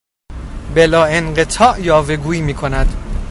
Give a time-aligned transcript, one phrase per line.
[0.75, 3.17] بلاانقطاع یاوه گویی میکند.